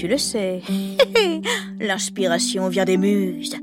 tu 0.00 0.08
le 0.08 0.16
sais. 0.16 0.62
L'inspiration 1.78 2.68
vient 2.70 2.86
des 2.86 2.96
muses. 2.96 3.54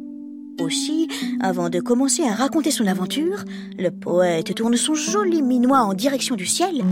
Aussi, 0.62 1.08
avant 1.42 1.72
de 1.72 1.80
commencer 1.80 2.26
à 2.26 2.36
raconter 2.36 2.70
son 2.70 2.86
aventure, 2.86 3.44
le 3.80 3.90
poète 3.90 4.54
tourne 4.54 4.76
son 4.76 4.94
joli 4.94 5.42
minois 5.42 5.80
en 5.80 5.96
direction 5.96 6.36
du 6.36 6.46
ciel 6.46 6.84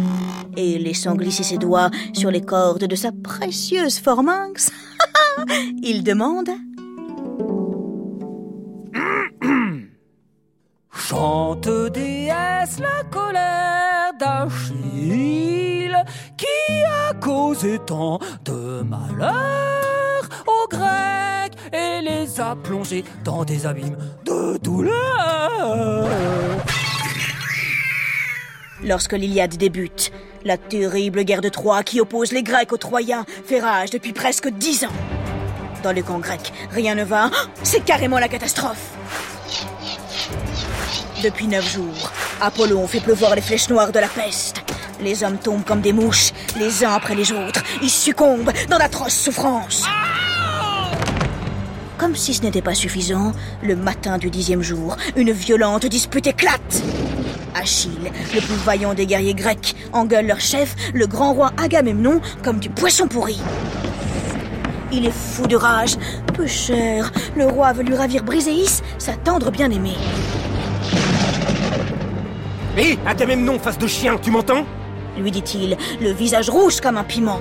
et 0.58 0.80
laissant 0.80 1.14
glisser 1.14 1.44
ses 1.44 1.60
doigts 1.60 1.92
sur 2.14 2.32
les 2.32 2.42
cordes 2.42 2.86
de 2.86 2.96
sa 2.96 3.12
précieuse 3.12 4.00
forminx, 4.00 4.72
il 5.84 6.04
demande 6.04 6.50
Chante 10.92 11.70
déesse 11.94 12.80
la 12.80 13.04
colère 13.12 14.12
d'Achille 14.20 15.75
qui 16.38 16.84
a 16.86 17.14
causé 17.14 17.80
tant 17.86 18.20
de 18.44 18.82
malheur 18.84 20.24
aux 20.48 20.68
Grecs 20.68 21.54
et 21.74 22.02
les 22.02 22.40
a 22.40 22.56
plongés 22.56 23.04
dans 23.24 23.44
des 23.44 23.66
abîmes 23.66 23.98
de 24.26 24.58
douleur. 24.58 26.08
Lorsque 28.84 29.14
l'Iliade 29.14 29.56
débute, 29.58 30.12
la 30.44 30.58
terrible 30.58 31.24
guerre 31.24 31.42
de 31.42 31.50
Troie 31.50 31.84
qui 31.84 32.00
oppose 32.02 32.32
les 32.32 32.44
Grecs 32.44 32.72
aux 32.72 32.78
Troyens 32.78 33.26
fait 33.46 33.60
rage 33.60 33.90
depuis 33.90 34.14
presque 34.14 34.50
dix 34.50 34.84
ans. 34.84 34.94
Dans 35.84 35.92
le 35.92 36.04
camp 36.04 36.20
grec, 36.20 36.52
rien 36.72 36.96
ne 36.96 37.04
va, 37.04 37.32
c'est 37.64 37.84
carrément 37.84 38.20
la 38.20 38.28
catastrophe. 38.28 38.92
Depuis 41.24 41.48
neuf 41.48 41.72
jours, 41.74 42.12
Apollon 42.42 42.88
fait 42.88 43.00
pleuvoir 43.00 43.36
les 43.36 43.42
flèches 43.42 43.70
noires 43.70 43.92
de 43.92 44.00
la 44.00 44.08
peste. 44.08 44.65
Les 45.02 45.24
hommes 45.24 45.38
tombent 45.38 45.64
comme 45.64 45.82
des 45.82 45.94
mouches, 45.94 46.32
les 46.58 46.84
uns 46.86 46.94
après 46.94 47.16
les 47.16 47.32
autres. 47.32 47.62
Ils 47.82 47.90
succombent 47.90 48.52
dans 48.70 48.78
d'atroces 48.78 49.16
souffrances. 49.16 49.84
Comme 51.98 52.16
si 52.16 52.34
ce 52.34 52.42
n'était 52.42 52.62
pas 52.62 52.74
suffisant, 52.74 53.34
le 53.64 53.76
matin 53.76 54.18
du 54.18 54.30
dixième 54.30 54.62
jour, 54.62 54.98
une 55.16 55.32
violente 55.32 55.86
dispute 55.86 56.28
éclate. 56.28 56.84
Achille, 57.54 58.12
le 58.34 58.42
plus 58.42 58.56
vaillant 58.66 58.94
des 58.94 59.06
guerriers 59.06 59.34
grecs, 59.34 59.76
engueule 59.94 60.28
leur 60.28 60.42
chef, 60.42 60.76
le 60.94 61.08
grand 61.08 61.34
roi 61.34 61.52
Agamemnon, 61.62 62.22
comme 62.44 62.60
du 62.60 62.70
poisson 62.70 63.08
pourri. 63.08 63.40
Il 64.92 65.06
est 65.06 65.14
fou 65.14 65.48
de 65.48 65.56
rage. 65.56 65.96
Peu 66.34 66.48
cher, 66.48 67.12
le 67.36 67.46
roi 67.46 67.74
veut 67.74 67.84
lui 67.84 67.96
ravir 67.96 68.24
Briséis, 68.24 68.82
sa 68.98 69.14
tendre 69.14 69.52
bien-aimée. 69.52 69.98
Hé, 72.78 73.00
Agamemnon, 73.06 73.58
face 73.58 73.78
de 73.78 73.88
chien, 73.88 74.18
tu 74.22 74.32
m'entends? 74.32 74.66
Lui 75.18 75.32
dit-il, 75.32 75.78
le 76.02 76.12
visage 76.12 76.50
rouge 76.50 76.82
comme 76.82 76.98
un 76.98 77.04
piment. 77.04 77.40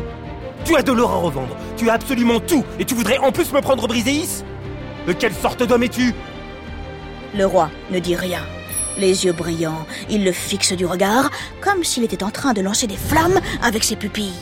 Tu 0.65 0.77
as 0.77 0.83
de 0.83 0.93
l'or 0.93 1.11
à 1.11 1.17
revendre, 1.17 1.57
tu 1.77 1.91
as 1.91 1.95
absolument 1.95 2.41
tout, 2.41 2.65
et 2.79 2.85
tu 2.85 2.95
voudrais 2.95 3.19
en 3.19 3.33
plus 3.33 3.53
me 3.53 3.61
prendre 3.61 3.87
Briséis? 3.87 4.45
De 5.07 5.13
quelle 5.13 5.35
sorte 5.35 5.63
d'homme 5.63 5.83
es-tu? 5.83 6.15
Le 7.37 7.47
roi 7.47 7.71
ne 7.91 7.99
dit 7.99 8.17
rien. 8.17 8.41
Les 8.97 9.25
yeux 9.25 9.33
brillants, 9.33 9.87
il 10.09 10.25
le 10.25 10.33
fixe 10.33 10.73
du 10.73 10.87
regard, 10.87 11.31
comme 11.61 11.83
s'il 11.83 12.05
était 12.05 12.23
en 12.23 12.31
train 12.31 12.53
de 12.53 12.61
lancer 12.61 12.87
des 12.87 12.97
flammes 12.97 13.41
avec 13.63 13.83
ses 13.83 13.97
pupilles. 13.97 14.33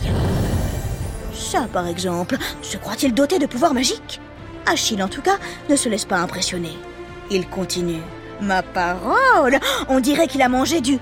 Ça, 1.33 1.67
par 1.73 1.89
exemple, 1.89 2.37
se 2.61 2.77
croit-il 2.77 3.15
doté 3.15 3.39
de 3.39 3.47
pouvoirs 3.47 3.75
magiques? 3.75 4.21
Achille, 4.67 5.03
en 5.03 5.09
tout 5.09 5.23
cas, 5.23 5.39
ne 5.69 5.77
se 5.77 5.89
laisse 5.89 6.05
pas 6.05 6.19
impressionner. 6.19 6.77
Il 7.31 7.49
continue. 7.49 8.03
Ma 8.41 8.63
parole 8.63 9.59
On 9.89 10.01
dirait 10.01 10.29
qu'il 10.29 10.43
a 10.43 10.49
mangé 10.49 10.81
du... 10.81 10.99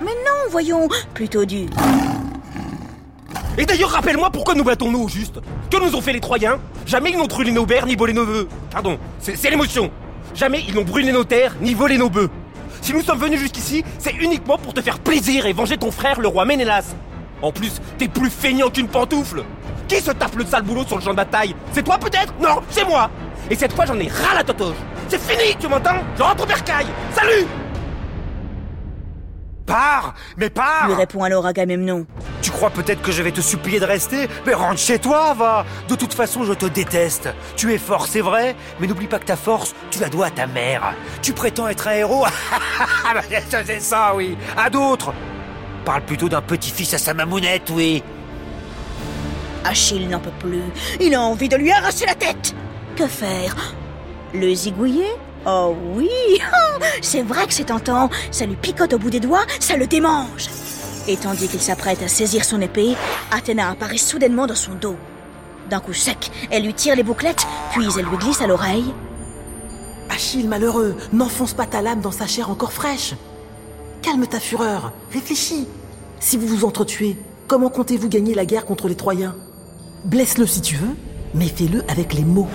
Mais 0.00 0.12
non, 0.24 0.50
voyons, 0.50 0.88
plutôt 1.14 1.44
du... 1.44 1.66
Et 3.58 3.64
d'ailleurs, 3.64 3.90
rappelle-moi 3.90 4.30
pourquoi 4.30 4.54
nous 4.54 4.64
battons-nous 4.64 5.04
au 5.04 5.08
juste 5.08 5.40
Que 5.70 5.78
nous 5.78 5.94
ont 5.94 6.00
fait 6.02 6.12
les 6.12 6.20
Troyens? 6.20 6.58
Jamais 6.84 7.10
ils 7.10 7.16
n'ont 7.16 7.26
brûlé 7.26 7.52
nos 7.52 7.64
berres 7.64 7.86
ni 7.86 7.96
volé 7.96 8.12
nos 8.12 8.26
bœufs. 8.26 8.48
Pardon, 8.70 8.98
c'est 9.18 9.50
l'émotion. 9.50 9.90
Jamais 10.34 10.62
ils 10.68 10.74
n'ont 10.74 10.84
brûlé 10.84 11.10
nos 11.12 11.24
terres 11.24 11.56
ni 11.60 11.72
volé 11.72 11.96
nos 11.96 12.10
bœufs. 12.10 12.28
Si 12.82 12.92
nous 12.92 13.00
sommes 13.02 13.18
venus 13.18 13.40
jusqu'ici, 13.40 13.82
c'est 13.98 14.14
uniquement 14.14 14.58
pour 14.58 14.74
te 14.74 14.82
faire 14.82 14.98
plaisir 14.98 15.46
et 15.46 15.54
venger 15.54 15.78
ton 15.78 15.90
frère, 15.90 16.20
le 16.20 16.28
roi 16.28 16.44
Ménélas. 16.44 16.94
En 17.40 17.50
plus, 17.50 17.80
t'es 17.96 18.08
plus 18.08 18.30
feignant 18.30 18.68
qu'une 18.68 18.88
pantoufle. 18.88 19.42
Qui 19.88 19.96
se 19.96 20.10
tape 20.10 20.36
le 20.36 20.44
sale 20.44 20.62
boulot 20.62 20.84
sur 20.86 20.96
le 20.96 21.02
champ 21.02 21.12
de 21.12 21.16
bataille? 21.16 21.54
C'est 21.72 21.82
toi 21.82 21.96
peut-être? 21.96 22.34
Non, 22.40 22.60
c'est 22.70 22.84
moi. 22.84 23.10
Et 23.50 23.54
cette 23.54 23.72
fois, 23.72 23.86
j'en 23.86 23.98
ai 23.98 24.08
ras 24.08 24.34
la 24.34 24.44
totoche. 24.44 24.76
C'est 25.08 25.20
fini, 25.20 25.56
tu 25.58 25.68
m'entends? 25.68 26.02
Je 26.18 26.22
rentre 26.22 26.42
au 26.42 26.46
bercail. 26.46 26.86
Salut 27.14 27.46
Pars 29.66 30.14
Mais 30.36 30.48
pars 30.48 30.86
lui 30.86 30.94
répond 30.94 31.24
alors 31.24 31.44
Agamemnon. 31.44 32.06
Tu 32.40 32.50
crois 32.50 32.70
peut-être 32.70 33.02
que 33.02 33.10
je 33.10 33.22
vais 33.22 33.32
te 33.32 33.40
supplier 33.40 33.80
de 33.80 33.84
rester 33.84 34.28
Mais 34.46 34.54
rentre 34.54 34.78
chez 34.78 34.98
toi, 34.98 35.34
va 35.34 35.66
De 35.88 35.96
toute 35.96 36.14
façon, 36.14 36.44
je 36.44 36.52
te 36.52 36.66
déteste. 36.66 37.28
Tu 37.56 37.74
es 37.74 37.78
fort, 37.78 38.06
c'est 38.06 38.20
vrai, 38.20 38.54
mais 38.78 38.86
n'oublie 38.86 39.08
pas 39.08 39.18
que 39.18 39.26
ta 39.26 39.36
force, 39.36 39.74
tu 39.90 39.98
la 39.98 40.08
dois 40.08 40.26
à 40.26 40.30
ta 40.30 40.46
mère. 40.46 40.94
Tu 41.22 41.32
prétends 41.32 41.68
être 41.68 41.88
un 41.88 41.92
héros 41.92 42.26
C'est 43.66 43.80
ça, 43.80 44.14
oui. 44.14 44.36
À 44.56 44.70
d'autres 44.70 45.12
Parle 45.84 46.02
plutôt 46.02 46.28
d'un 46.28 46.42
petit-fils 46.42 46.94
à 46.94 46.98
sa 46.98 47.14
mamounette, 47.14 47.70
oui. 47.70 48.02
Achille 49.64 50.06
n'en 50.06 50.20
peut 50.20 50.30
plus. 50.38 50.62
Il 51.00 51.14
a 51.14 51.20
envie 51.20 51.48
de 51.48 51.56
lui 51.56 51.72
arracher 51.72 52.06
la 52.06 52.14
tête. 52.14 52.54
Que 52.94 53.06
faire? 53.06 53.74
Le 54.32 54.54
zigouiller? 54.54 55.10
Oh 55.48 55.76
oui 55.94 56.10
C'est 57.02 57.22
vrai 57.22 57.46
que 57.46 57.54
c'est 57.54 57.66
tentant. 57.66 58.10
Ça 58.32 58.46
lui 58.46 58.56
picote 58.56 58.92
au 58.92 58.98
bout 58.98 59.10
des 59.10 59.20
doigts, 59.20 59.46
ça 59.60 59.76
le 59.76 59.86
démange. 59.86 60.48
Et 61.06 61.16
tandis 61.16 61.46
qu'il 61.46 61.60
s'apprête 61.60 62.02
à 62.02 62.08
saisir 62.08 62.44
son 62.44 62.60
épée, 62.60 62.96
Athéna 63.30 63.70
apparaît 63.70 63.96
soudainement 63.96 64.48
dans 64.48 64.56
son 64.56 64.74
dos. 64.74 64.96
D'un 65.70 65.78
coup 65.78 65.92
sec, 65.92 66.32
elle 66.50 66.64
lui 66.64 66.74
tire 66.74 66.96
les 66.96 67.04
bouclettes, 67.04 67.46
puis 67.70 67.86
elle 67.96 68.06
lui 68.06 68.16
glisse 68.16 68.40
à 68.40 68.48
l'oreille. 68.48 68.92
Achille 70.10 70.48
malheureux, 70.48 70.96
n'enfonce 71.12 71.54
pas 71.54 71.66
ta 71.66 71.80
lame 71.80 72.00
dans 72.00 72.10
sa 72.10 72.26
chair 72.26 72.50
encore 72.50 72.72
fraîche. 72.72 73.14
Calme 74.02 74.26
ta 74.26 74.40
fureur, 74.40 74.92
réfléchis. 75.12 75.68
Si 76.18 76.36
vous 76.36 76.46
vous 76.48 76.64
entretuez, 76.64 77.16
comment 77.46 77.70
comptez-vous 77.70 78.08
gagner 78.08 78.34
la 78.34 78.46
guerre 78.46 78.66
contre 78.66 78.88
les 78.88 78.96
Troyens? 78.96 79.36
Blesse-le 80.04 80.46
si 80.46 80.60
tu 80.60 80.74
veux, 80.74 80.96
mais 81.34 81.48
fais-le 81.48 81.84
avec 81.88 82.14
les 82.14 82.24
mots. 82.24 82.48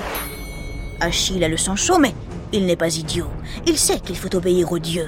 Achille 1.00 1.44
a 1.44 1.48
le 1.48 1.58
sang 1.58 1.76
chaud, 1.76 2.00
mais 2.00 2.14
il 2.52 2.66
n'est 2.66 2.76
pas 2.76 2.96
idiot. 2.96 3.28
Il 3.66 3.78
sait 3.78 4.00
qu'il 4.00 4.18
faut 4.18 4.34
obéir 4.36 4.72
aux 4.72 4.80
dieux. 4.80 5.08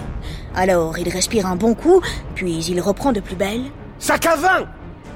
Alors 0.56 0.98
il 0.98 1.10
respire 1.10 1.46
un 1.46 1.56
bon 1.56 1.74
coup, 1.74 2.02
puis 2.36 2.64
il 2.66 2.82
reprend 2.82 3.12
de 3.12 3.20
plus 3.20 3.36
belle. 3.36 3.64
Sac 4.00 4.26
à 4.26 4.36
vin! 4.36 4.66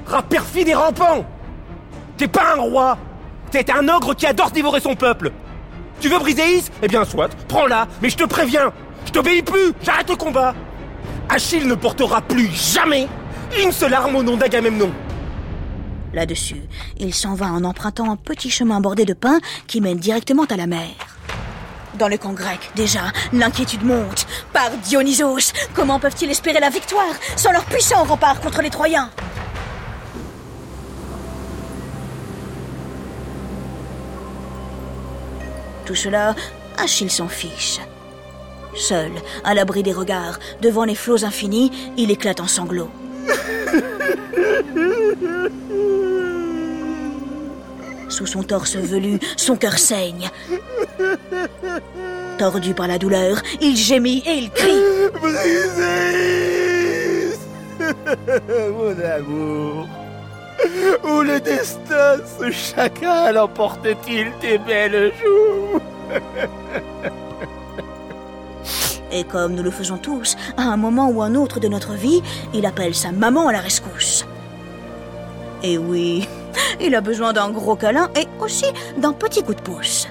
Rat 0.06 0.22
perfide 0.22 0.68
et 0.68 0.74
rampant! 0.74 1.24
T'es 2.16 2.28
pas 2.28 2.54
un 2.56 2.60
roi. 2.60 2.98
T'es 3.50 3.70
un 3.70 3.88
ogre 3.88 4.14
qui 4.14 4.26
adore 4.26 4.50
dévorer 4.50 4.80
son 4.80 4.94
peuple. 4.94 5.32
Tu 6.00 6.08
veux 6.08 6.18
Briséis 6.18 6.64
Eh 6.82 6.88
bien 6.88 7.04
soit, 7.04 7.30
prends-la, 7.48 7.88
mais 8.02 8.10
je 8.10 8.16
te 8.16 8.24
préviens. 8.24 8.72
Je 9.06 9.12
t'obéis 9.12 9.42
plus. 9.42 9.72
J'arrête 9.82 10.10
le 10.10 10.16
combat. 10.16 10.54
Achille 11.28 11.66
ne 11.66 11.74
portera 11.74 12.20
plus 12.20 12.48
jamais 12.48 13.08
une 13.62 13.72
seule 13.72 13.94
arme 13.94 14.16
au 14.16 14.22
nom 14.22 14.36
d'Agamemnon. 14.36 14.90
Là-dessus, 16.14 16.62
il 16.98 17.14
s'en 17.14 17.34
va 17.34 17.46
en 17.46 17.64
empruntant 17.64 18.10
un 18.10 18.16
petit 18.16 18.50
chemin 18.50 18.80
bordé 18.80 19.04
de 19.04 19.12
pins 19.12 19.40
qui 19.66 19.80
mène 19.80 19.98
directement 19.98 20.44
à 20.44 20.56
la 20.56 20.66
mer. 20.66 21.17
Dans 21.98 22.06
le 22.06 22.16
camp 22.16 22.32
grec, 22.32 22.70
déjà, 22.76 23.10
l'inquiétude 23.32 23.82
monte. 23.82 24.26
Par 24.52 24.70
Dionysos, 24.84 25.52
comment 25.74 25.98
peuvent-ils 25.98 26.30
espérer 26.30 26.60
la 26.60 26.70
victoire 26.70 27.12
sans 27.36 27.50
leur 27.50 27.64
puissant 27.64 28.04
rempart 28.04 28.40
contre 28.40 28.62
les 28.62 28.70
Troyens? 28.70 29.10
Tout 35.86 35.96
cela, 35.96 36.36
Achille 36.76 37.10
s'en 37.10 37.26
fiche. 37.26 37.80
Seul, 38.76 39.10
à 39.42 39.54
l'abri 39.54 39.82
des 39.82 39.92
regards, 39.92 40.38
devant 40.62 40.84
les 40.84 40.94
flots 40.94 41.24
infinis, 41.24 41.72
il 41.96 42.12
éclate 42.12 42.38
en 42.38 42.46
sanglots. 42.46 42.92
Sous 48.18 48.26
son 48.26 48.42
torse 48.42 48.74
velu, 48.74 49.20
son 49.36 49.54
cœur 49.54 49.78
saigne. 49.78 50.28
Tordu 52.36 52.74
par 52.74 52.88
la 52.88 52.98
douleur, 52.98 53.40
il 53.60 53.76
gémit 53.76 54.24
et 54.26 54.38
il 54.38 54.50
crie. 54.50 54.82
Mon 58.72 58.96
amour 59.04 59.86
Où 61.04 61.22
le 61.22 61.38
destin, 61.38 62.16
ce 62.40 62.50
chacal, 62.50 63.38
emporte-t-il 63.38 64.32
tes 64.40 64.58
belles 64.58 65.12
joues 65.22 65.78
Et 69.12 69.22
comme 69.22 69.54
nous 69.54 69.62
le 69.62 69.70
faisons 69.70 69.98
tous, 69.98 70.36
à 70.56 70.62
un 70.62 70.76
moment 70.76 71.08
ou 71.08 71.22
un 71.22 71.36
autre 71.36 71.60
de 71.60 71.68
notre 71.68 71.92
vie, 71.92 72.20
il 72.52 72.66
appelle 72.66 72.96
sa 72.96 73.12
maman 73.12 73.46
à 73.46 73.52
la 73.52 73.60
rescousse. 73.60 74.26
Et 75.62 75.78
oui, 75.78 76.26
il 76.80 76.94
a 76.94 77.00
besoin 77.00 77.32
d'un 77.32 77.50
gros 77.50 77.76
câlin 77.76 78.10
et 78.16 78.26
aussi 78.40 78.66
d'un 78.96 79.12
petit 79.12 79.42
coup 79.42 79.54
de 79.54 79.60
pouce. 79.60 80.08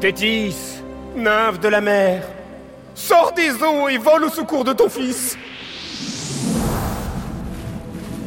Tétis, 0.00 0.56
nymphe 1.16 1.60
de 1.60 1.68
la 1.68 1.80
mer, 1.80 2.22
sors 2.94 3.32
des 3.32 3.50
eaux 3.50 3.88
et 3.88 3.98
vole 3.98 4.24
au 4.24 4.28
secours 4.28 4.64
de 4.64 4.72
ton 4.72 4.88
fils 4.88 5.36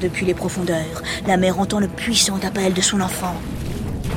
Depuis 0.02 0.26
les 0.26 0.34
profondeurs, 0.34 1.04
la 1.28 1.38
mère 1.38 1.60
entend 1.60 1.80
le 1.80 1.88
puissant 1.88 2.40
appel 2.44 2.74
de 2.74 2.82
son 2.82 3.02
enfant. 3.02 3.36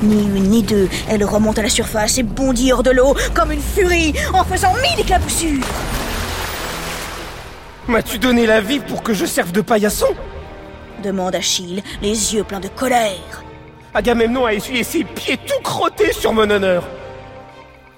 Ni 0.01 0.25
une 0.25 0.49
ni 0.49 0.63
deux, 0.63 0.89
elle 1.09 1.23
remonte 1.23 1.59
à 1.59 1.61
la 1.61 1.69
surface 1.69 2.17
et 2.17 2.23
bondit 2.23 2.73
hors 2.73 2.83
de 2.83 2.91
l'eau 2.91 3.15
comme 3.33 3.51
une 3.51 3.61
furie 3.61 4.13
en 4.33 4.43
faisant 4.43 4.73
mille 4.73 4.99
éclaboussures. 4.99 5.63
M'as-tu 7.87 8.17
donné 8.17 8.45
la 8.47 8.61
vie 8.61 8.79
pour 8.79 9.03
que 9.03 9.13
je 9.13 9.25
serve 9.25 9.51
de 9.51 9.61
paillasson? 9.61 10.07
Demande 11.03 11.35
Achille, 11.35 11.83
les 12.01 12.33
yeux 12.33 12.43
pleins 12.43 12.59
de 12.59 12.67
colère. 12.67 13.43
Agamemnon 13.93 14.45
a 14.45 14.53
essuyé 14.53 14.83
ses 14.83 15.03
pieds 15.03 15.37
tout 15.37 15.61
crottés 15.63 16.11
sur 16.11 16.33
mon 16.33 16.49
honneur. 16.49 16.83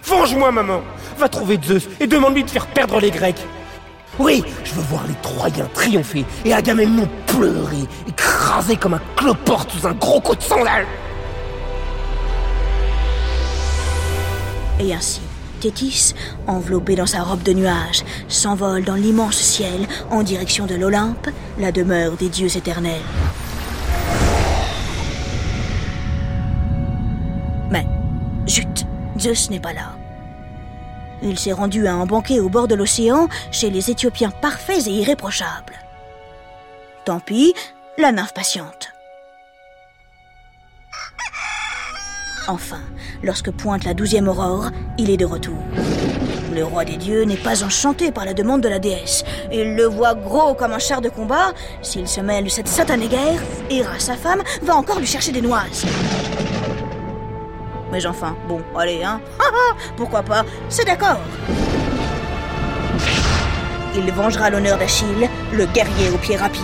Venge-moi, 0.03 0.51
maman 0.51 0.81
Va 1.17 1.27
trouver 1.27 1.59
Zeus 1.63 1.87
et 1.99 2.07
demande-lui 2.07 2.43
de 2.43 2.49
faire 2.49 2.67
perdre 2.67 2.99
les 2.99 3.11
Grecs. 3.11 3.43
Oui, 4.19 4.43
je 4.63 4.73
veux 4.73 4.83
voir 4.83 5.03
les 5.07 5.15
Troyens 5.15 5.69
triompher 5.73 6.25
et 6.45 6.53
Agamemnon 6.53 7.07
pleurer, 7.27 7.85
écrasé 8.07 8.75
comme 8.75 8.95
un 8.95 9.01
cloporte 9.15 9.71
sous 9.71 9.85
un 9.85 9.93
gros 9.93 10.21
coup 10.21 10.35
de 10.35 10.41
sandales. 10.41 10.87
Et 14.79 14.93
ainsi, 14.93 15.21
Thétis, 15.57 16.13
enveloppée 16.47 16.95
dans 16.95 17.05
sa 17.05 17.23
robe 17.23 17.43
de 17.43 17.53
nuages, 17.53 18.03
s'envole 18.27 18.83
dans 18.83 18.95
l'immense 18.95 19.37
ciel 19.37 19.87
en 20.09 20.23
direction 20.23 20.65
de 20.65 20.75
l'Olympe, 20.75 21.29
la 21.59 21.71
demeure 21.71 22.15
des 22.17 22.29
dieux 22.29 22.55
éternels. 22.55 23.01
Mais, 27.69 27.85
zut, 28.47 28.85
Zeus 29.19 29.49
n'est 29.49 29.59
pas 29.59 29.73
là. 29.73 29.95
Il 31.21 31.39
s'est 31.39 31.53
rendu 31.53 31.87
à 31.87 31.93
un 31.93 32.05
banquet 32.05 32.39
au 32.39 32.49
bord 32.49 32.67
de 32.67 32.75
l'océan 32.75 33.27
chez 33.51 33.69
les 33.69 33.89
Éthiopiens 33.89 34.29
parfaits 34.29 34.87
et 34.87 34.91
irréprochables. 34.91 35.73
Tant 37.05 37.19
pis, 37.19 37.53
la 37.97 38.11
nymphe 38.11 38.33
patiente. 38.33 38.93
Enfin, 42.47 42.81
lorsque 43.23 43.51
pointe 43.51 43.83
la 43.83 43.93
douzième 43.93 44.27
aurore, 44.27 44.71
il 44.97 45.09
est 45.09 45.17
de 45.17 45.25
retour. 45.25 45.57
Le 46.53 46.63
roi 46.63 46.85
des 46.85 46.97
dieux 46.97 47.23
n'est 47.23 47.37
pas 47.37 47.63
enchanté 47.63 48.11
par 48.11 48.25
la 48.25 48.33
demande 48.33 48.61
de 48.61 48.67
la 48.67 48.79
déesse. 48.79 49.23
Il 49.51 49.75
le 49.75 49.85
voit 49.85 50.15
gros 50.15 50.55
comme 50.55 50.73
un 50.73 50.79
char 50.79 51.01
de 51.01 51.09
combat. 51.09 51.53
S'il 51.83 52.07
se 52.07 52.19
mêle 52.19 52.45
de 52.45 52.49
cette 52.49 52.67
satanée 52.67 53.07
guerre, 53.07 53.39
Hera, 53.69 53.99
sa 53.99 54.15
femme, 54.15 54.41
va 54.63 54.75
encore 54.75 54.99
lui 54.99 55.05
chercher 55.05 55.31
des 55.31 55.41
noises. 55.41 55.85
Mais 57.91 58.05
enfin, 58.05 58.35
bon, 58.47 58.61
allez, 58.75 59.03
hein. 59.03 59.21
Pourquoi 59.97 60.23
pas? 60.23 60.43
C'est 60.67 60.85
d'accord. 60.85 61.19
Il 63.95 64.11
vengera 64.11 64.49
l'honneur 64.49 64.77
d'Achille, 64.77 65.29
le 65.53 65.65
guerrier 65.67 66.09
aux 66.13 66.17
pieds 66.17 66.37
rapides. 66.37 66.61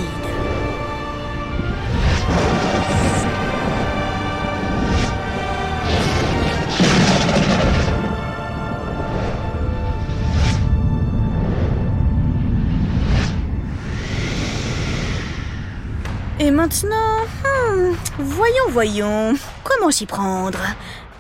Et 16.44 16.52
maintenant, 16.52 17.22
hmm, 17.46 17.94
voyons, 18.20 18.70
voyons, 18.70 19.34
comment 19.64 19.90
s'y 19.92 20.06
prendre. 20.06 20.60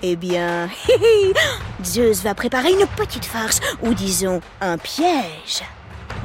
Eh 0.02 0.18
bien, 0.18 0.68
Zeus 1.86 2.22
va 2.24 2.36
préparer 2.36 2.74
une 2.74 2.86
petite 2.98 3.24
farce, 3.24 3.62
ou 3.82 3.94
disons 3.94 4.42
un 4.60 4.78
piège. 4.78 5.64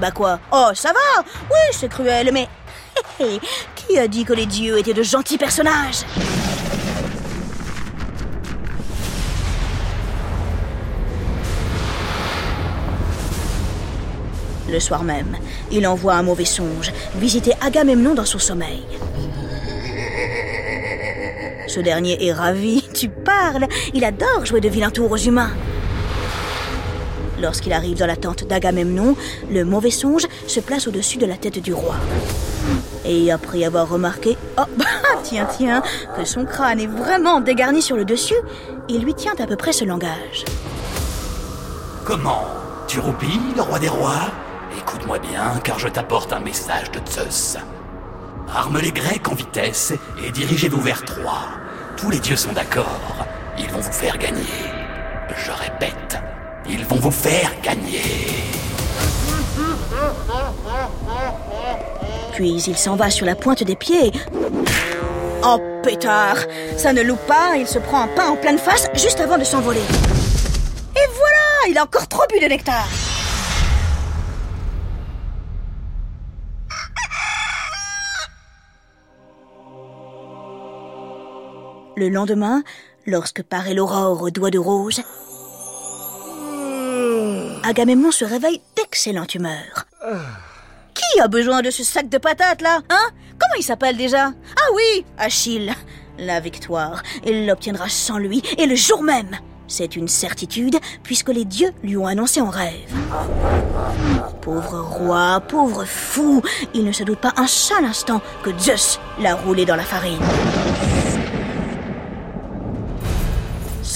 Bah 0.01 0.11
quoi 0.11 0.41
Oh, 0.51 0.71
ça 0.75 0.93
va? 0.93 1.23
Oui, 1.49 1.61
c'est 1.71 1.89
cruel, 1.89 2.31
mais 2.33 2.49
qui 3.77 3.97
a 3.97 4.09
dit 4.09 4.25
que 4.25 4.33
les 4.33 4.47
dieux 4.47 4.77
étaient 4.79 4.95
de 4.95 5.05
gentils 5.05 5.39
personnages? 5.39 6.03
Le 14.71 14.81
soir 14.81 15.03
même, 15.03 15.37
il 15.71 15.87
envoie 15.87 16.15
un 16.15 16.23
mauvais 16.23 16.45
songe, 16.45 16.93
visiter 17.17 17.53
Agamemnon 17.61 18.15
dans 18.15 18.27
son 18.27 18.39
sommeil. 18.39 18.85
Ce 21.67 21.81
dernier 21.81 22.27
est 22.27 22.33
ravi, 22.33 22.83
tu 22.95 23.09
parles, 23.09 23.67
il 23.95 24.05
adore 24.05 24.45
jouer 24.45 24.61
de 24.61 24.69
vilains 24.69 24.91
tours 24.91 25.11
aux 25.11 25.17
humains. 25.17 25.51
Lorsqu'il 27.41 27.73
arrive 27.73 27.99
dans 27.99 28.07
la 28.07 28.17
tente 28.17 28.45
d'Agamemnon, 28.45 29.17
le 29.51 29.65
mauvais 29.65 29.91
songe 29.91 30.27
se 30.47 30.61
place 30.61 30.89
au-dessus 30.89 31.19
de 31.19 31.27
la 31.27 31.37
tête 31.37 31.61
du 31.61 31.73
roi. 31.73 31.95
Et 33.05 33.31
après 33.31 33.65
avoir 33.65 33.89
remarqué, 33.89 34.37
oh, 34.59 34.63
bah, 34.77 34.85
tiens, 35.23 35.47
tiens, 35.57 35.83
que 36.17 36.25
son 36.25 36.45
crâne 36.45 36.81
est 36.81 36.87
vraiment 36.87 37.41
dégarni 37.41 37.81
sur 37.81 37.97
le 37.97 38.05
dessus, 38.05 38.35
il 38.89 39.03
lui 39.03 39.15
tient 39.15 39.35
à 39.39 39.47
peu 39.47 39.57
près 39.57 39.73
ce 39.73 39.85
langage. 39.85 40.45
Comment? 42.05 42.45
Tu 42.87 43.01
roupilles, 43.01 43.41
le 43.55 43.63
roi 43.63 43.79
des 43.79 43.89
rois? 43.89 44.33
Bien, 45.17 45.59
car 45.65 45.81
je 45.81 45.89
t'apporte 45.89 46.33
un 46.33 46.39
message 46.39 46.93
de 46.93 47.01
Zeus. 47.11 47.57
Arme 48.55 48.79
les 48.79 48.93
Grecs 48.93 49.27
en 49.29 49.35
vitesse 49.35 49.93
et 50.23 50.31
dirigez-vous 50.31 50.81
vers 50.81 51.05
Troie. 51.05 51.49
Tous 51.97 52.11
les 52.11 52.21
dieux 52.21 52.37
sont 52.37 52.53
d'accord. 52.53 53.27
Ils 53.59 53.69
vont 53.69 53.81
vous 53.81 53.93
faire 53.93 54.17
gagner. 54.19 54.45
Je 55.37 55.51
répète, 55.51 56.19
ils 56.69 56.85
vont 56.85 56.97
vous 56.97 57.11
faire 57.11 57.51
gagner. 57.63 58.03
Puis 62.35 62.63
il 62.69 62.77
s'en 62.77 62.95
va 62.95 63.11
sur 63.11 63.27
la 63.27 63.35
pointe 63.35 63.65
des 63.65 63.77
pieds. 63.77 64.13
Oh 65.43 65.59
pétard 65.83 66.37
Ça 66.77 66.93
ne 66.93 67.03
loupe 67.03 67.27
pas, 67.27 67.57
il 67.57 67.67
se 67.67 67.81
prend 67.81 68.03
un 68.03 68.09
pain 68.09 68.29
en 68.29 68.37
pleine 68.37 68.59
face 68.59 68.89
juste 68.95 69.19
avant 69.19 69.39
de 69.39 69.45
s'envoler. 69.45 69.81
Et 69.81 71.09
voilà 71.17 71.71
Il 71.71 71.79
a 71.79 71.83
encore 71.83 72.07
trop 72.07 72.25
bu 72.31 72.39
de 72.39 72.47
nectar 72.47 72.87
Le 81.99 82.09
lendemain, 82.11 82.63
lorsque 83.07 83.43
paraît 83.43 83.75
l'aurore 83.75 84.23
au 84.23 84.31
doigt 84.31 84.51
de 84.53 84.59
rose, 84.61 85.01
Agamemnon 87.65 88.13
se 88.13 88.25
réveille 88.25 88.61
d'excellente 88.77 89.35
humeur. 89.35 89.85
Qui 90.95 91.21
a 91.21 91.27
besoin 91.27 91.61
de 91.61 91.73
ce 91.73 91.83
sac 91.83 92.09
de 92.09 92.19
patates 92.19 92.63
là 92.63 92.83
Hein? 92.89 93.11
Comment 93.33 93.55
il 93.59 93.65
s'appelle 93.65 93.97
déjà? 93.97 94.27
Ah 94.27 94.73
oui, 94.77 95.05
Achille. 95.19 95.75
La 96.21 96.39
victoire, 96.39 97.03
il 97.27 97.49
l'obtiendra 97.49 97.89
sans 97.89 98.19
lui 98.19 98.45
et 98.59 98.67
le 98.67 98.77
jour 98.77 99.03
même. 99.03 99.37
C'est 99.67 99.97
une 99.97 100.07
certitude 100.07 100.77
puisque 101.03 101.31
les 101.31 101.45
dieux 101.45 101.73
lui 101.83 101.97
ont 101.97 102.07
annoncé 102.07 102.41
en 102.41 102.49
rêve. 102.49 102.95
Pauvre 104.41 104.83
roi, 104.83 105.41
pauvre 105.49 105.85
fou, 105.85 106.43
il 106.75 106.85
ne 106.85 106.93
se 106.93 107.03
doute 107.03 107.21
pas 107.21 107.33
un 107.37 107.49
seul 107.49 107.85
instant 107.85 108.21
que 108.45 108.57
Zeus 108.57 109.01
l'a 109.19 109.35
roulé 109.35 109.67
dans 109.67 109.77
la 109.77 109.83
farine. 109.83 110.21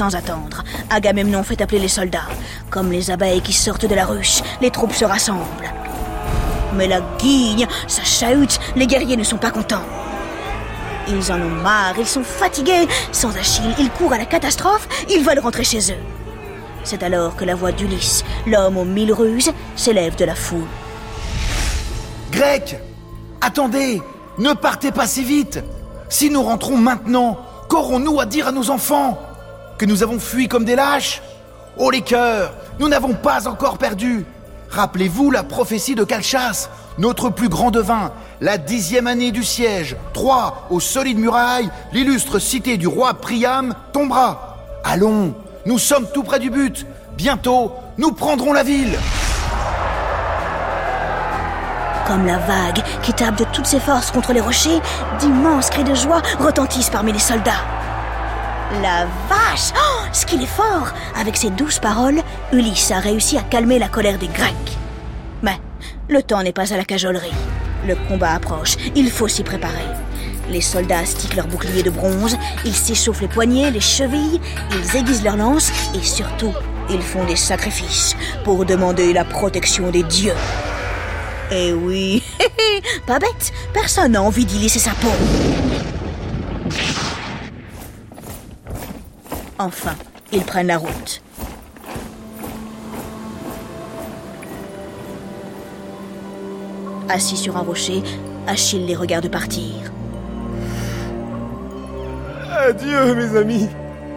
Sans 0.03 0.17
attendre, 0.17 0.65
Agamemnon 0.91 1.45
fait 1.45 1.63
appeler 1.63 1.79
les 1.79 1.87
soldats. 1.87 2.27
Comme 2.71 2.91
les 2.91 3.13
abeilles 3.13 3.41
qui 3.41 3.53
sortent 3.53 3.87
de 3.87 3.95
la 3.95 4.05
ruche, 4.05 4.43
les 4.61 4.73
troupes 4.73 4.95
se 4.95 5.05
rassemblent. 5.05 5.73
Mais 6.75 6.89
la 6.89 7.01
guigne, 7.21 7.69
ça 7.87 8.03
chahute, 8.03 8.59
les 8.75 8.89
guerriers 8.89 9.17
ne 9.17 9.23
sont 9.23 9.37
pas 9.37 9.53
contents. 9.53 9.85
Ils 11.07 11.31
en 11.31 11.41
ont 11.41 11.63
marre, 11.63 11.95
ils 12.01 12.09
sont 12.09 12.25
fatigués. 12.25 12.89
Sans 13.13 13.37
Achille, 13.37 13.77
ils 13.79 13.91
courent 13.91 14.15
à 14.15 14.19
la 14.19 14.25
catastrophe, 14.25 14.89
ils 15.09 15.23
veulent 15.23 15.39
rentrer 15.39 15.63
chez 15.63 15.93
eux. 15.93 16.03
C'est 16.83 17.05
alors 17.05 17.37
que 17.37 17.45
la 17.45 17.55
voix 17.55 17.71
d'Ulysse, 17.71 18.25
l'homme 18.49 18.79
aux 18.79 18.85
mille 18.85 19.13
ruses, 19.13 19.53
s'élève 19.77 20.17
de 20.17 20.25
la 20.25 20.35
foule. 20.35 20.67
Grec 22.33 22.77
Attendez 23.41 24.03
Ne 24.37 24.53
partez 24.53 24.91
pas 24.91 25.07
si 25.07 25.23
vite 25.23 25.61
Si 26.09 26.29
nous 26.29 26.43
rentrons 26.43 26.77
maintenant, 26.77 27.39
qu'aurons-nous 27.69 28.19
à 28.19 28.27
dire 28.27 28.49
à 28.49 28.51
nos 28.51 28.69
enfants? 28.69 29.17
Que 29.79 29.87
nous 29.87 30.03
avons 30.03 30.19
fui 30.19 30.49
comme 30.49 30.65
des 30.65 30.77
lâches 30.77 31.23
Oh 31.79 31.91
les 31.91 32.03
cœurs, 32.03 32.53
nous 32.79 32.89
n'avons 32.89 33.15
pas 33.15 33.49
encore 33.49 33.79
perdu. 33.79 34.27
Rappelez-vous 34.71 35.31
la 35.31 35.43
prophétie 35.43 35.95
de 35.95 36.05
Calchas, 36.05 36.69
notre 36.99 37.31
plus 37.31 37.49
grand 37.49 37.71
devin, 37.71 38.13
la 38.41 38.59
dixième 38.59 39.07
année 39.07 39.31
du 39.33 39.43
siège, 39.43 39.97
Troie, 40.13 40.67
aux 40.71 40.81
solides 40.81 41.19
murailles, 41.19 41.71
l'illustre 41.93 42.39
cité 42.39 42.77
du 42.77 42.87
roi 42.87 43.15
Priam 43.15 43.75
tombera. 43.93 44.59
Allons, 44.85 45.35
nous 45.65 45.79
sommes 45.79 46.07
tout 46.13 46.23
près 46.23 46.39
du 46.39 46.51
but. 46.51 46.87
Bientôt, 47.17 47.73
nous 47.99 48.13
prendrons 48.13 48.53
la 48.53 48.63
ville. 48.63 48.99
Comme 52.07 52.27
la 52.27 52.39
vague 52.39 52.83
qui 53.03 53.13
tape 53.13 53.37
de 53.37 53.45
toutes 53.53 53.67
ses 53.67 53.81
forces 53.81 54.11
contre 54.11 54.33
les 54.33 54.41
rochers, 54.41 54.81
d'immenses 55.21 55.71
cris 55.71 55.85
de 55.85 55.95
joie 55.95 56.21
retentissent 56.39 56.91
parmi 56.91 57.13
les 57.13 57.19
soldats. 57.19 57.82
La 58.81 59.05
vache 59.29 59.73
oh, 59.77 60.05
Ce 60.13 60.25
qu'il 60.25 60.43
est 60.43 60.47
fort 60.47 60.93
Avec 61.21 61.37
ces 61.37 61.51
douces 61.51 61.79
paroles, 61.79 62.23
Ulysse 62.53 62.91
a 62.91 63.01
réussi 63.01 63.37
à 63.37 63.43
calmer 63.43 63.79
la 63.79 63.89
colère 63.89 64.19
des 64.19 64.29
Grecs. 64.29 64.79
Mais 65.43 65.59
le 66.09 66.23
temps 66.23 66.43
n'est 66.43 66.53
pas 66.53 66.73
à 66.73 66.79
la 66.79 66.85
cajolerie. 66.85 67.35
Le 67.87 67.97
combat 68.09 68.33
approche, 68.33 68.77
il 68.95 69.11
faut 69.11 69.29
s'y 69.29 69.43
préparer. 69.43 69.85
Les 70.49 70.63
soldats 70.63 71.01
astiquent 71.01 71.37
leurs 71.37 71.49
boucliers 71.49 71.83
de 71.83 71.91
bronze, 71.91 72.39
ils 72.65 72.75
s'échauffent 72.75 73.21
les 73.21 73.29
poignets, 73.29 73.71
les 73.71 73.81
chevilles, 73.81 74.41
ils 74.71 74.97
aiguisent 74.97 75.23
leurs 75.23 75.37
lances 75.37 75.71
et 75.95 76.03
surtout, 76.03 76.55
ils 76.89 77.03
font 77.03 77.25
des 77.25 77.37
sacrifices 77.37 78.17
pour 78.43 78.65
demander 78.65 79.13
la 79.13 79.25
protection 79.25 79.91
des 79.91 80.03
dieux. 80.03 80.35
Eh 81.51 81.73
oui, 81.75 82.23
pas 83.07 83.19
bête, 83.19 83.53
personne 83.75 84.13
n'a 84.13 84.23
envie 84.23 84.47
d'y 84.47 84.59
laisser 84.59 84.79
sa 84.79 84.93
peau. 84.93 85.13
Enfin, 89.65 89.95
ils 90.33 90.43
prennent 90.43 90.67
la 90.67 90.77
route. 90.77 91.23
Assis 97.09 97.37
sur 97.37 97.57
un 97.57 97.61
rocher, 97.61 98.03
Achille 98.49 98.85
les 98.85 98.97
regarde 98.97 99.29
partir. 99.29 99.93
Adieu, 102.59 103.15
mes 103.15 103.39
amis. 103.39 103.69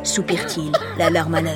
Soupire-t-il, 0.02 0.72
la 0.98 1.12
larme 1.12 1.36
à 1.36 1.42
l'œil. 1.42 1.54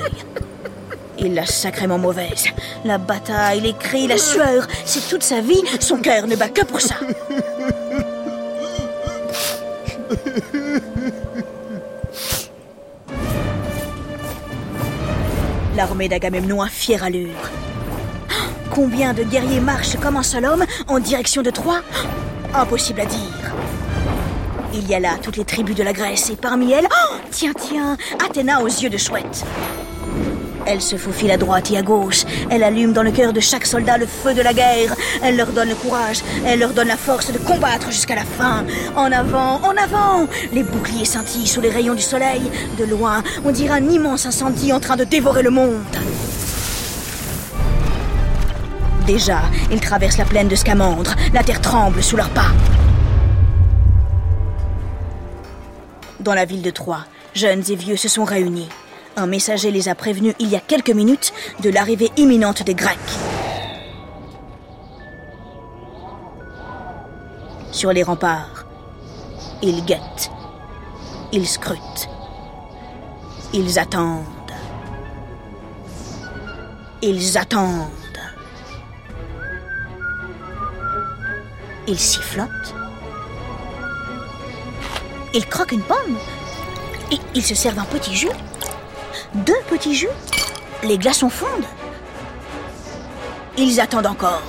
Il 1.18 1.34
l'a 1.34 1.48
sacrément 1.48 1.98
mauvaise. 1.98 2.46
La 2.86 3.00
bataille, 3.00 3.62
les 3.62 3.74
cris, 3.74 4.06
la 4.06 4.20
sueur, 4.20 4.68
c'est 4.86 5.10
toute 5.10 5.24
sa 5.24 5.42
vie. 5.42 5.64
Son 5.80 5.98
cœur 5.98 6.28
ne 6.28 6.36
bat 6.36 6.50
que 6.50 6.64
pour 6.64 6.80
ça. 6.80 6.96
L'armée 15.80 16.10
d'Agamemnon 16.10 16.62
a 16.62 16.68
fière 16.68 17.06
allure. 17.06 17.40
Combien 18.70 19.14
de 19.14 19.24
guerriers 19.24 19.62
marchent 19.62 19.96
comme 19.96 20.18
un 20.18 20.24
seul 20.24 20.44
homme 20.44 20.66
en 20.90 21.00
direction 21.00 21.42
de 21.42 21.52
Troie? 21.52 21.84
Impossible 22.54 23.00
à 23.00 23.06
dire. 23.06 23.54
Il 24.74 24.86
y 24.90 24.94
a 24.94 25.00
là 25.00 25.12
toutes 25.24 25.38
les 25.38 25.46
tribus 25.46 25.78
de 25.78 25.84
la 25.84 25.94
Grèce 25.94 26.32
et 26.32 26.36
parmi 26.36 26.74
elles, 26.74 26.90
oh, 26.92 27.16
tiens, 27.32 27.54
tiens, 27.58 27.96
Athéna 28.22 28.62
aux 28.62 28.68
yeux 28.68 28.90
de 28.90 28.98
chouette. 28.98 29.46
Elle 30.72 30.82
se 30.84 30.98
faufile 30.98 31.32
à 31.32 31.38
droite 31.38 31.72
et 31.72 31.78
à 31.78 31.82
gauche. 31.82 32.26
Elle 32.52 32.62
allume 32.62 32.94
dans 32.94 33.02
le 33.02 33.10
cœur 33.10 33.34
de 33.34 33.40
chaque 33.40 33.66
soldat 33.66 33.98
le 33.98 34.06
feu 34.06 34.36
de 34.36 34.42
la 34.44 34.54
guerre. 34.54 34.96
Elle 35.24 35.36
leur 35.36 35.48
donne 35.48 35.70
le 35.70 35.74
courage. 35.74 36.20
Elle 36.46 36.60
leur 36.60 36.74
donne 36.74 36.90
la 36.90 36.96
force 36.96 37.32
de 37.32 37.40
combattre 37.40 37.88
jusqu'à 37.90 38.14
la 38.14 38.24
fin. 38.24 38.64
En 38.96 39.12
avant, 39.12 39.60
en 39.64 39.76
avant 39.76 40.28
Les 40.54 40.62
boucliers 40.62 41.06
scintillent 41.06 41.48
sous 41.48 41.60
les 41.60 41.72
rayons 41.72 41.96
du 41.96 42.04
soleil. 42.04 42.52
De 42.78 42.86
loin, 42.86 43.24
on 43.44 43.50
dirait 43.50 43.82
un 43.82 43.90
immense 43.90 44.28
incendie 44.28 44.72
en 44.72 44.80
train 44.80 44.96
de 44.96 45.06
dévorer 45.06 45.42
le 45.42 45.50
monde. 45.50 45.82
Déjà, 49.08 49.42
ils 49.72 49.82
traversent 49.82 50.20
la 50.20 50.26
plaine 50.26 50.50
de 50.50 50.56
Scamandre. 50.56 51.16
La 51.34 51.44
terre 51.44 51.62
tremble 51.62 52.04
sous 52.04 52.16
leurs 52.16 52.30
pas. 52.30 52.52
Dans 56.20 56.36
la 56.36 56.46
ville 56.46 56.62
de 56.62 56.70
Troie, 56.70 57.06
jeunes 57.34 57.64
et 57.70 57.76
vieux 57.76 57.98
se 57.98 58.08
sont 58.08 58.24
réunis. 58.24 58.70
Un 59.20 59.28
messager 59.28 59.70
les 59.70 59.90
a 59.90 59.96
prévenus 59.96 60.34
il 60.40 60.48
y 60.48 60.56
a 60.56 60.62
quelques 60.62 60.92
minutes 60.92 61.34
de 61.60 61.70
l'arrivée 61.70 62.10
imminente 62.16 62.64
des 62.64 62.74
Grecs. 62.74 62.98
Sur 67.74 67.92
les 67.92 68.02
remparts, 68.02 68.66
ils 69.62 69.84
guettent, 69.84 70.32
ils 71.34 71.46
scrutent, 71.46 72.08
ils 73.52 73.78
attendent, 73.78 74.24
ils 77.02 77.38
attendent. 77.38 77.90
Ils 81.88 82.00
sifflotent. 82.00 82.76
Ils 85.34 85.46
croquent 85.46 85.74
une 85.74 85.82
pomme. 85.82 86.18
Et 87.12 87.18
ils 87.36 87.44
se 87.44 87.56
servent 87.56 87.80
un 87.80 87.86
petit 87.86 88.16
jus. 88.16 88.30
Deux 89.36 89.60
petits 89.70 89.94
jus. 89.94 90.08
Les 90.84 90.98
glaçons 90.98 91.30
fondent. 91.30 91.66
Ils 93.58 93.80
attendent 93.80 94.08
encore. 94.08 94.42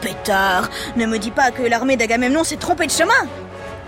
Pétard, 0.00 0.68
ne 0.96 1.06
me 1.06 1.18
dis 1.18 1.32
pas 1.32 1.50
que 1.50 1.62
l'armée 1.62 1.96
d'Agamemnon 1.96 2.44
s'est 2.44 2.56
trompée 2.56 2.86
de 2.86 2.92
chemin. 2.92 3.12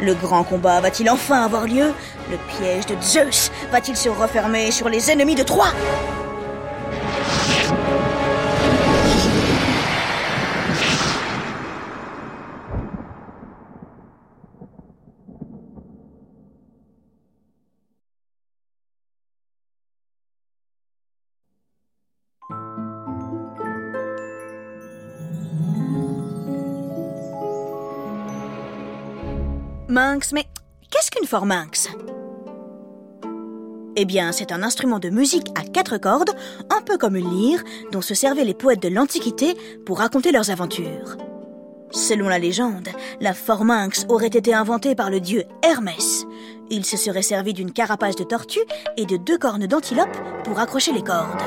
Le 0.01 0.15
grand 0.15 0.43
combat 0.43 0.81
va-t-il 0.81 1.09
enfin 1.09 1.45
avoir 1.45 1.67
lieu? 1.67 1.93
Le 2.31 2.37
piège 2.49 2.87
de 2.87 2.97
Zeus 3.01 3.53
va-t-il 3.71 3.97
se 3.97 4.09
refermer 4.09 4.71
sur 4.71 4.89
les 4.89 5.11
ennemis 5.11 5.37
de 5.37 5.45
Troie? 5.45 5.73
Mais 29.97 30.45
qu'est-ce 30.91 31.11
qu'une 31.11 31.27
forminx 31.27 31.89
Eh 33.97 34.05
bien, 34.05 34.31
c'est 34.31 34.53
un 34.53 34.63
instrument 34.63 34.99
de 34.99 35.09
musique 35.09 35.49
à 35.55 35.63
quatre 35.63 35.97
cordes, 35.97 36.33
un 36.69 36.83
peu 36.83 36.99
comme 36.99 37.17
une 37.17 37.31
lyre, 37.31 37.65
dont 37.93 38.03
se 38.03 38.13
servaient 38.13 38.45
les 38.45 38.53
poètes 38.53 38.83
de 38.83 38.91
l'Antiquité 38.91 39.57
pour 39.87 40.01
raconter 40.01 40.33
leurs 40.33 40.51
aventures. 40.51 41.17
Selon 41.93 42.29
la 42.29 42.39
légende, 42.39 42.89
la 43.23 43.33
forminx 43.33 44.05
aurait 44.11 44.27
été 44.27 44.53
inventée 44.53 44.95
par 44.95 45.09
le 45.09 45.19
dieu 45.19 45.45
Hermès. 45.63 46.27
Il 46.69 46.85
se 46.85 46.99
serait 46.99 47.23
servi 47.23 47.55
d'une 47.55 47.73
carapace 47.73 48.17
de 48.17 48.25
tortue 48.25 48.67
et 48.99 49.07
de 49.07 49.17
deux 49.17 49.39
cornes 49.39 49.67
d'antilope 49.67 50.15
pour 50.45 50.59
accrocher 50.59 50.93
les 50.93 51.03
cordes. 51.03 51.43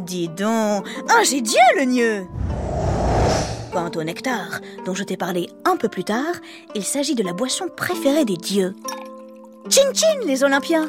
Dis 0.00 0.28
donc, 0.28 0.86
ingénieux 1.18 1.60
le 1.78 2.43
Quant 3.74 3.90
au 3.96 4.04
nectar, 4.04 4.60
dont 4.86 4.94
je 4.94 5.02
t'ai 5.02 5.16
parlé 5.16 5.48
un 5.64 5.76
peu 5.76 5.88
plus 5.88 6.04
tard, 6.04 6.36
il 6.76 6.84
s'agit 6.84 7.16
de 7.16 7.24
la 7.24 7.32
boisson 7.32 7.64
préférée 7.76 8.24
des 8.24 8.36
dieux. 8.36 8.72
Chin 9.68 9.92
chin, 9.92 10.20
les 10.24 10.44
Olympiens 10.44 10.88